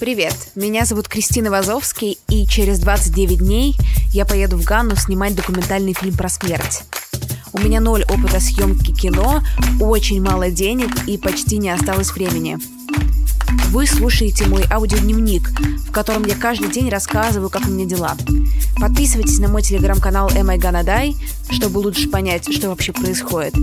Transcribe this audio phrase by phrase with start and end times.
[0.00, 3.76] Привет, меня зовут Кристина Вазовский, и через 29 дней
[4.14, 6.84] я поеду в Ганну снимать документальный фильм про смерть.
[7.52, 9.42] У меня ноль опыта съемки кино,
[9.78, 12.56] очень мало денег и почти не осталось времени.
[13.70, 15.50] Вы слушаете мой аудиодневник,
[15.86, 18.16] в котором я каждый день рассказываю, как у меня дела.
[18.80, 21.16] Подписывайтесь на мой телеграм-канал Am I Gonna Die,
[21.50, 23.54] чтобы лучше понять, что вообще происходит.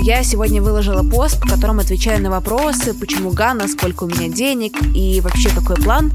[0.00, 4.74] Я сегодня выложила пост, в котором отвечаю на вопросы, почему Ганна, сколько у меня денег
[4.94, 6.12] и вообще какой план.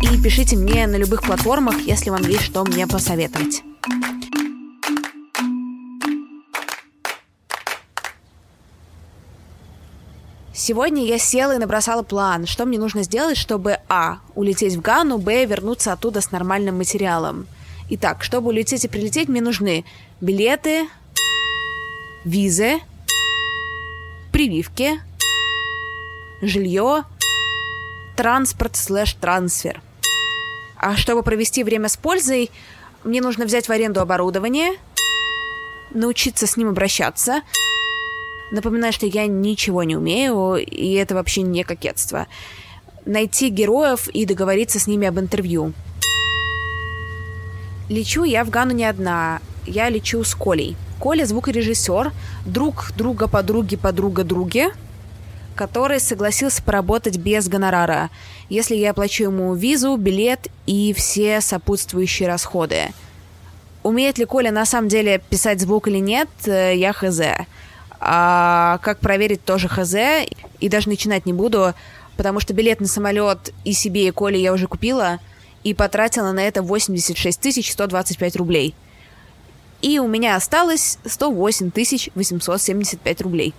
[0.00, 3.62] И пишите мне на любых платформах, если вам есть что мне посоветовать.
[10.68, 14.18] Сегодня я села и набросала план, что мне нужно сделать, чтобы а.
[14.34, 15.46] улететь в Гану, б.
[15.46, 17.46] вернуться оттуда с нормальным материалом.
[17.88, 19.86] Итак, чтобы улететь и прилететь, мне нужны
[20.20, 20.86] билеты,
[22.26, 22.80] визы,
[24.30, 25.00] прививки,
[26.42, 27.04] жилье,
[28.14, 29.80] транспорт слэш трансфер.
[30.76, 32.50] А чтобы провести время с пользой,
[33.04, 34.72] мне нужно взять в аренду оборудование,
[35.92, 37.40] научиться с ним обращаться–
[38.50, 42.26] Напоминаю, что я ничего не умею, и это вообще не кокетство.
[43.04, 45.72] Найти героев и договориться с ними об интервью.
[47.88, 49.40] Лечу я в Гану не одна.
[49.66, 50.76] Я лечу с Колей.
[50.98, 52.12] Коля– звукорежиссер,
[52.44, 54.68] друг друга подруги подруга други,
[55.54, 58.10] который согласился поработать без гонорара,
[58.48, 62.88] если я оплачу ему визу, билет и все сопутствующие расходы.
[63.82, 67.20] Умеет ли Коля на самом деле писать звук или нет, э, я хз.
[68.00, 69.94] А как проверить тоже хз,
[70.60, 71.74] и даже начинать не буду,
[72.16, 75.18] потому что билет на самолет и себе, и Коле я уже купила,
[75.64, 78.74] и потратила на это 86 125 рублей.
[79.82, 81.70] И у меня осталось 108
[82.14, 83.54] 875 рублей.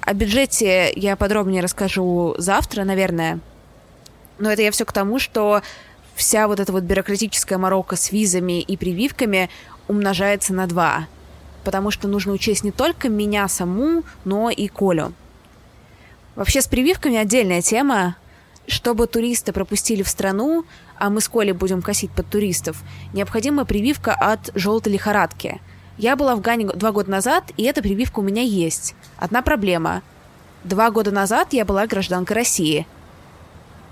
[0.00, 3.40] О бюджете я подробнее расскажу завтра, наверное.
[4.38, 5.62] Но это я все к тому, что
[6.14, 9.48] вся вот эта вот бюрократическая морока с визами и прививками
[9.88, 11.06] умножается на два
[11.64, 15.12] потому что нужно учесть не только меня саму, но и Колю.
[16.36, 18.16] Вообще с прививками отдельная тема.
[18.66, 20.64] Чтобы туристы пропустили в страну,
[20.98, 22.82] а мы с Колей будем косить под туристов,
[23.12, 25.60] необходима прививка от желтой лихорадки.
[25.98, 28.94] Я была в Гане два года назад, и эта прививка у меня есть.
[29.18, 30.02] Одна проблема.
[30.64, 32.86] Два года назад я была гражданкой России.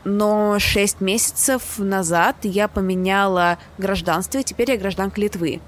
[0.05, 5.61] Но шесть месяцев назад я поменяла гражданство, и теперь я гражданка Литвы.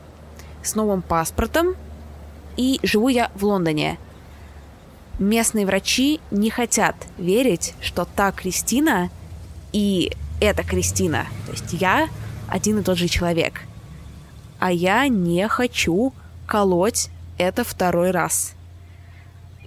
[0.63, 1.77] С новым паспортом,
[2.57, 3.99] и живу я в Лондоне.
[5.19, 9.11] Местные врачи не хотят верить, что та Кристина
[9.73, 12.09] и эта Кристина, то есть я
[12.49, 13.63] один и тот же человек.
[14.59, 16.13] А я не хочу
[16.47, 18.55] колоть это второй раз.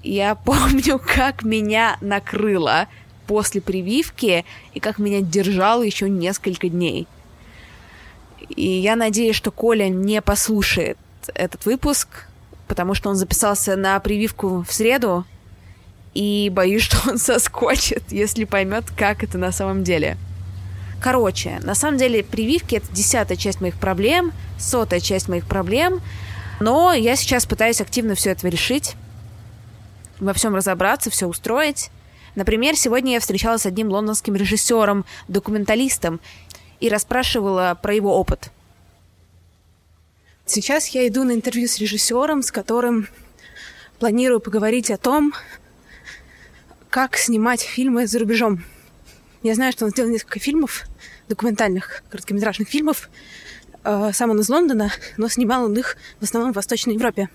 [0.03, 2.88] Я помню, как меня накрыло
[3.26, 7.08] после прививки и как меня держало еще несколько дней.
[8.50, 10.97] И я надеюсь, что Коля не послушает
[11.34, 12.28] этот выпуск,
[12.67, 15.25] потому что он записался на прививку в среду,
[16.13, 20.17] и боюсь, что он соскочит, если поймет, как это на самом деле.
[21.01, 26.01] Короче, на самом деле прививки это десятая часть моих проблем, сотая часть моих проблем,
[26.59, 28.95] но я сейчас пытаюсь активно все это решить,
[30.19, 31.91] во всем разобраться, все устроить.
[32.34, 36.19] Например, сегодня я встречалась с одним лондонским режиссером, документалистом,
[36.79, 38.51] и расспрашивала про его опыт–
[40.50, 43.09] Сейчас я иду на интервью с режиссером, с которым
[44.00, 45.34] планирую поговорить о том,
[46.90, 48.63] как снимать фильмы за рубежом.
[49.44, 50.85] Я знаю, что он сделал несколько фильмов,
[51.28, 53.09] документальных, короткометражных фильмов.
[53.84, 57.28] Э, сам он из Лондона, но снимал он их в основном в Восточной Европе.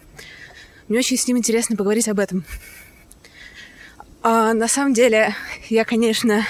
[0.89, 2.47] Мне очень с ним интересно поговорить об этом.
[4.23, 5.37] А на самом деле,
[5.69, 6.47] я, конечно,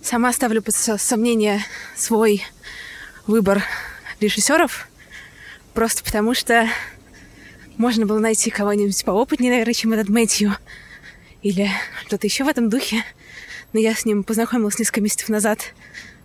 [0.00, 1.64] сама ставлю под сомнение
[1.96, 2.44] свой
[3.26, 3.64] выбор
[4.20, 4.88] режиссеров–
[5.74, 6.68] Просто потому что
[7.76, 10.56] можно было найти кого-нибудь поопытнее, наверное, чем этот Мэтью.
[11.42, 11.68] Или
[12.06, 13.04] что-то еще в этом духе.
[13.72, 15.74] Но я с ним познакомилась несколько месяцев назад.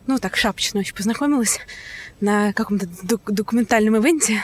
[0.06, 1.60] Ну, так, шапочно очень познакомилась
[2.22, 4.44] на каком-то док- документальном ивенте.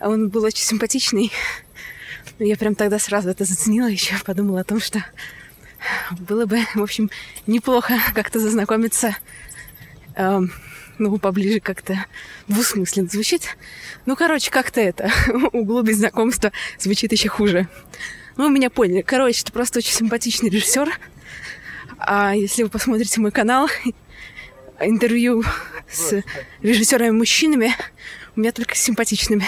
[0.00, 1.32] Он был очень симпатичный.
[2.40, 5.04] Я прям тогда сразу это заценила, еще подумала о том, что
[6.10, 7.10] было бы, в общем,
[7.46, 9.16] неплохо как-то зазнакомиться
[10.14, 10.52] эм,
[11.10, 12.04] ну, поближе как-то
[12.48, 13.56] двусмысленно звучит.
[14.06, 15.10] Ну, короче, как-то это,
[15.52, 17.68] углубить знакомства звучит еще хуже.
[18.36, 19.02] Ну, меня поняли.
[19.02, 20.88] Короче, это просто очень симпатичный режиссер.
[21.98, 23.68] А если вы посмотрите мой канал,
[24.80, 25.42] интервью
[25.90, 26.22] с
[26.62, 27.74] режиссерами-мужчинами,
[28.36, 29.46] у меня только с симпатичными.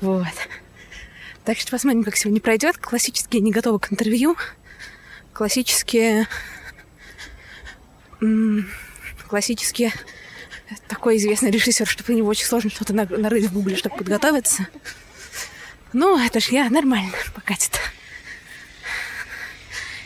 [0.00, 0.26] Вот.
[1.44, 2.76] Так что посмотрим, как сегодня пройдет.
[2.78, 4.36] Классические не готовы к интервью.
[5.32, 6.26] Классические
[9.32, 9.90] классически
[10.88, 14.68] такой известный режиссер, что по нему очень сложно что-то нарыть в гугле, чтобы подготовиться.
[15.94, 17.80] Ну, это ж я нормально покатит.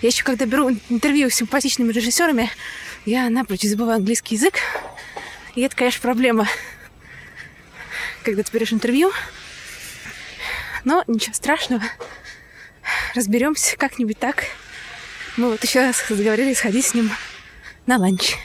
[0.01, 2.53] Я еще когда беру интервью с симпатичными режиссерами,
[3.05, 4.61] я напрочь забываю английский язык.
[5.57, 6.47] И это, конечно, проблема,
[8.23, 9.11] когда ты берешь интервью.
[10.85, 11.83] Но ничего страшного.
[13.17, 14.45] Разберемся как-нибудь так.
[15.37, 17.11] Мы вот еще раз договорились сходить с ним
[17.87, 18.37] на ланч.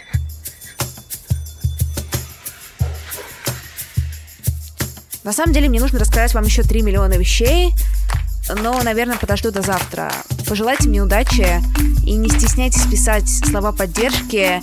[5.23, 7.73] На самом деле мне нужно рассказать вам еще 3 миллиона вещей,
[8.61, 10.11] но, наверное, подожду до завтра.
[10.47, 11.61] Пожелайте мне удачи
[12.03, 14.61] и не стесняйтесь писать слова поддержки.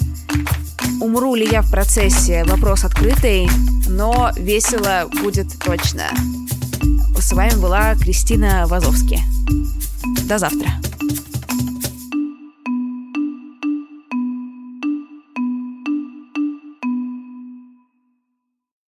[1.01, 2.45] Умру ли я в процессе?
[2.45, 3.49] Вопрос открытый,
[3.87, 6.05] но весело будет точно.
[7.19, 9.21] С вами была Кристина Вазовски.
[10.25, 10.71] До завтра.